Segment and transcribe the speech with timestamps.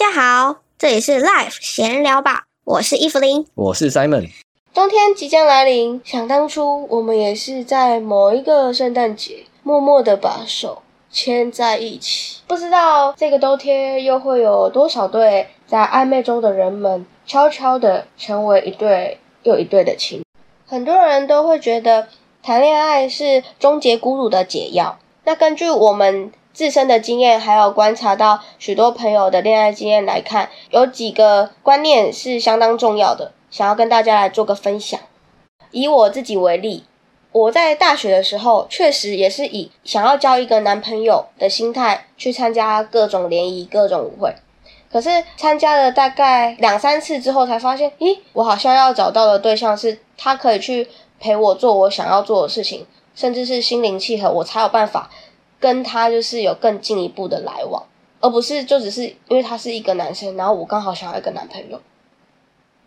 [0.00, 3.46] 家好，这里是 Life 闲聊吧，我是伊芙琳。
[3.54, 4.30] 我是 Simon，
[4.72, 12.40] 冬天即将来临，想当初我们也是在某一个圣诞节，默默的把手牵在一起。
[12.46, 20.22] 不知道这个冬天又会有多少对在暧昧中的人们，悄悄的成为一对又一对的情。
[20.66, 22.08] 很多人都会觉得
[22.42, 24.98] 谈恋爱是终结孤独的解药。
[25.24, 35.00] 那根据我们自身的经验，还有观察到许多朋友的恋爱经验来看，有几个观念是相当重要的，想要跟大家来做个分享。
[35.70, 36.84] 以我自己为例，
[37.32, 44.34] 我在大学的时候，确实也是以想要交一个男朋友的心态去参加各种联谊、各种舞会。
[44.92, 45.08] 可是
[45.38, 50.86] 参加了大概两三次之后，才发现，咦，我好像要找到的对象是他可以去
[51.18, 55.08] 陪我做我想要做的事情，甚至是心灵契合，我才有办法
[55.60, 57.84] 跟他就是有更进一步的来往，
[58.18, 61.80] 而不是就只是因为他是一个男生，然后我刚好想要一个男朋友。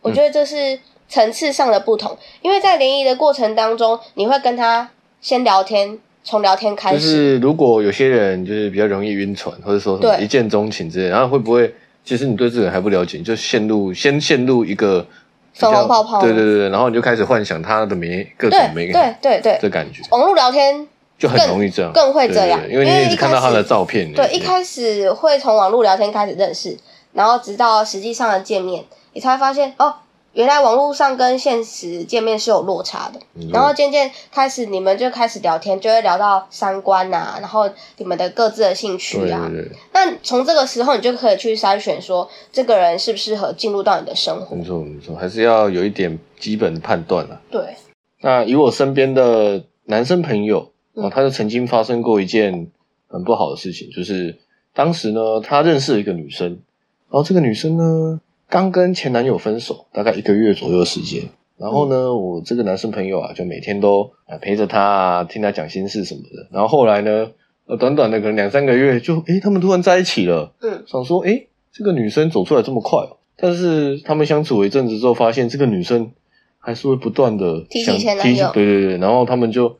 [0.00, 0.78] 我觉得这是
[1.08, 4.90] 层次上的不同，因为在联谊的过程当中，你会跟他
[5.20, 15.06] 先聊天，从聊天开始就始，是如果有些人就是比较容易晕船，或者说什么一见钟情之类，然后会不会其实你对这个人还不了解，你就陷入先陷入一个
[15.54, 20.86] 粉红泡泡对对对对，然后你就开始幻想他的每各种每对对对对，的感觉网络聊天
[21.24, 26.76] 就很容易这样，更会这样因为你一直看到他的照片，对，一开始会从网络聊天开始认识，
[27.12, 29.94] 然后直到实际上的见面，你才会发现哦，
[30.32, 33.20] 原来网络上跟现实见面是有落差的。
[33.36, 39.48] 嗯然后渐渐开始，你们就开始聊天，就会聊到三观啊、然后你们的各自的兴趣对啊。
[39.48, 44.56] 对对，那从这个时候，你就可以去筛选说，这个人适不适合进入到你的生活。
[44.56, 47.40] 没错没错，还是要有一点基本的判断了。
[47.50, 47.76] 对，
[48.20, 52.68] 那以我身边的男生朋友，嗯哦，他就曾经发生过一件
[53.08, 54.36] 很不好的事情，就是
[54.72, 61.22] 当时呢，他认识了一个女生，然后这个女生呢，刚跟前男友分手，大概一个月左右的时间。
[61.56, 66.48] 然后呢，我这个男生朋友啊，就每天都啊陪着他啊，听他讲心事什么的。
[66.50, 67.30] 然后后来呢，
[67.66, 70.52] 呃，短短的可能两三个月，就诶，他们突然在一起了。
[70.60, 73.16] 嗯，想说，诶，这个女生走出来这么快哦。
[73.36, 76.10] 但是他们相处了一阵子之后，发现这个女生
[76.58, 79.76] 还是会不断的提起想前男友提对对对，然后他们就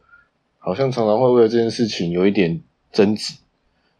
[0.65, 2.59] 好像常常会为了这件事情有一点
[2.91, 3.35] 争执，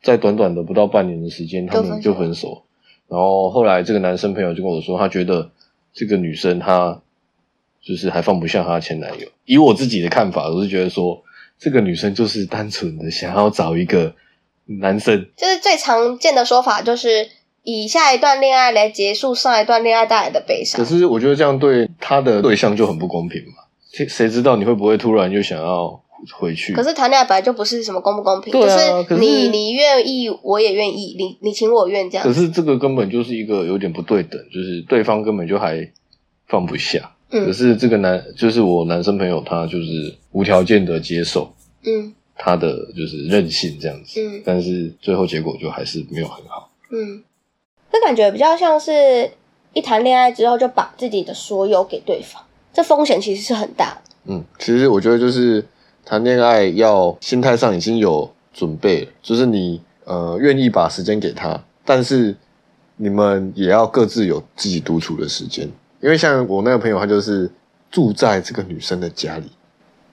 [0.03, 2.63] 在短短的不到半年的时间，他们就就分分手。
[3.07, 5.51] 然后后来这个男生朋友就跟我说，他觉得
[5.93, 6.99] 这个女生她
[7.83, 9.29] 就是还放不下她前男友。
[9.45, 11.23] 以我自己的看法，我是觉得说，
[11.59, 14.15] 这个女生就是单纯的想要找一个
[14.65, 17.29] 男生，就是最常见的说法，就是
[17.63, 20.85] 以下一段恋爱来结束上一段恋爱带来的悲伤可。
[20.87, 23.65] 是我觉得这样对她的对象就很不公平嘛。
[23.93, 26.73] 谁谁知道你会不会突然就想要回去？
[26.73, 32.33] 可是谈恋爱本来就不是什么公不公平，对啊就是你你愿意，我也愿意，你你情我愿这样可。
[32.33, 35.91] 是这个根本就是一个有点不对等，就是对方根本就还
[36.47, 37.11] 放不下。
[37.31, 41.53] 可嗯是这个男，就是我男生朋友，他就是无条件的接受
[41.85, 46.71] 嗯他的就是任性这样子，嗯但是最后结果就还是没有很好。
[46.91, 47.25] 嗯，
[47.91, 49.29] 这感觉比较像是
[49.73, 52.41] 一谈恋爱之后就把自己的所有给对方，
[52.73, 54.01] 这风险其实是很大的。
[54.27, 55.67] 嗯，其实我觉得就是
[56.05, 62.37] 谈恋爱要心态上已经有准备，就是你呃愿意把时间给他，但是
[62.97, 65.69] 你们也要各自有自己独处的时间。
[66.01, 67.51] 因为像我那个朋友，他就是
[67.91, 69.51] 住在这个女生的家里，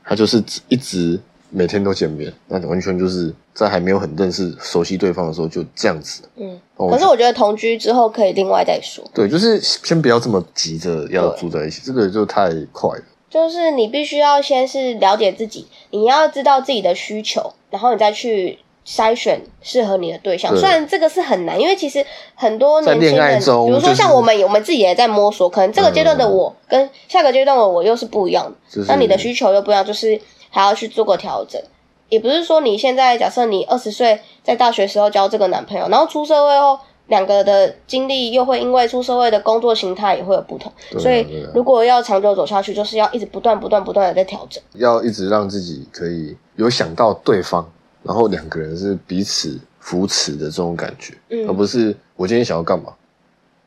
[0.03, 1.19] 他就是一直
[1.49, 6.23] 每天都见面，那完全就是在还没有很认识、熟悉对方的时候就这样子。
[6.37, 13.03] 嗯，哦可是我觉得同居之后可以另外再说，对，就是先不要这么急着要住在一起，这个就太快了。
[13.31, 20.51] 就是你必须要先是了解自己，你要知道自己的需求，然后你再去筛选适合你的对象。
[20.51, 22.05] 对虽然这个是很难，因为其实
[22.35, 28.51] 很多年轻人，比如说像我们，我们自己也在摸索，可能这个阶段的我跟下个阶段的我又是不一样的。
[28.69, 31.61] 就是那你的需求又不一样，就是还要去做个调整。
[32.09, 44.63] 也不是说你现在假设你二十岁在大学时候交这个男朋友，然后出社会后两个的经历又会因为出社会的工作形态也会有不同，啊所以如果要长久走下去，就是要一直不断不断不断的在调整。
[44.73, 47.69] 要一直让自己可以有想到对方，
[48.03, 52.93] 然后两个人是彼此扶持的这种感觉，嗯而不是我今天想要干嘛，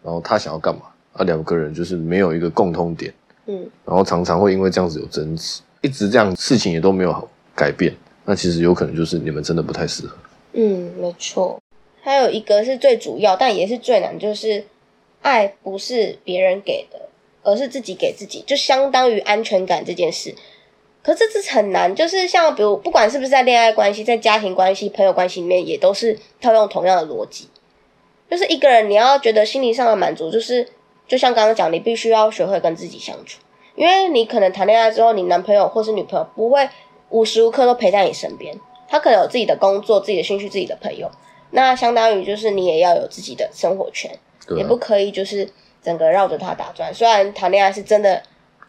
[0.03, 0.82] 然后他想要干嘛，
[1.12, 3.12] 啊，两个人就是没有一个共通点，
[3.47, 7.94] 嗯然后常常会因为这样子有争执，一直这样事情也都没有改变，
[8.25, 10.17] 那其实有可能就是你们真的不太适合。
[10.55, 11.61] 嗯，没错。
[12.05, 14.67] 还有一个是最主要，但也是最难，就是
[15.23, 17.09] 爱不是别人给的，
[17.43, 20.35] 而是自己给自己，就相当于安全感这件事。
[21.03, 27.49] 可是这是很难，就是像比如，不管是不是在恋爱关系、在家庭关系、朋友关系里面，也都是套用同样的逻辑。
[28.31, 30.69] 就是一个人你要觉得心理上的满足，就是
[31.09, 33.41] 就像刚刚讲，你必须要学会跟自己相处，
[33.77, 36.69] 因为你可能谈恋爱之后，你男朋友或是女朋友不会
[37.09, 38.59] 无时无刻都陪在你身边，
[38.89, 41.11] 他可能有自己的工作、自己的兴趣、自己的朋友，
[41.55, 44.11] 那相当于就是你也要有自己的生活圈，
[44.47, 45.49] 对啊也不可以就是
[45.81, 46.93] 整个绕着他打转。
[46.93, 48.21] 虽然谈恋爱是真的，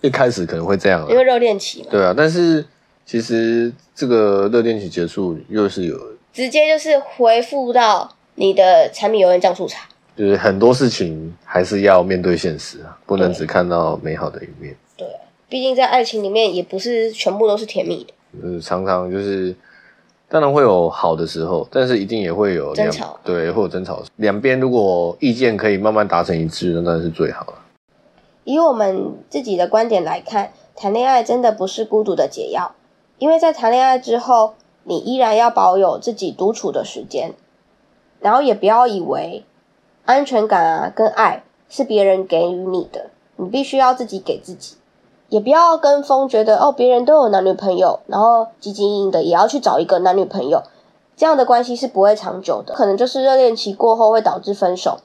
[0.02, 2.64] 一开始可能会这样啊，因为热恋期嘛，对啊，但是
[3.06, 6.00] 其实这个热恋期结束又是有，
[6.32, 9.88] 直接就是回复到你的柴米油盐酱醋茶。
[10.16, 14.74] 就是很多事情还是要面对现实啊，不能对只看到美好的一面。
[14.96, 15.06] 对，
[15.50, 18.14] 毕竟在爱情里面也不是全部都是甜蜜的。
[18.42, 19.54] 就是常常就是，
[20.28, 24.02] 当然会有好的时候，但是一定也会有争吵对，会有争吵。
[24.16, 27.54] 两边如果意见可以慢慢达成一致，那当然是最好了。
[28.44, 32.74] 以我们自己的观点来看，谈恋爱真的不是孤独的解药，
[33.18, 37.34] 因为在谈恋爱之后，你依然要保有自己独处的时间，
[38.20, 39.44] 然后也不要以为
[40.06, 44.76] 安全感啊跟爱是别人给予你的，你必须要自己给自己，
[45.30, 50.62] 也不要跟风，觉得哦别人都有男女朋友，然后汲汲营营的也要去找一个男女朋友，
[51.18, 55.00] 这样的关系是不会长久的，可能就是热恋期过后会导致分手。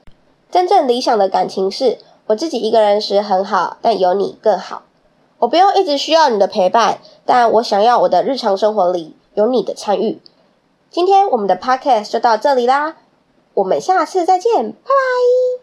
[0.49, 1.97] 真正理想的感情是
[2.27, 4.83] 我自己一个人时很好，但有你更好。
[5.39, 10.21] 我不用一直需要你的陪伴，但我想要我的日常生活里有你的参与。
[10.89, 12.97] 今天我们的 podcast 就到这里啦，
[13.55, 15.60] 我们下次再见，拜拜。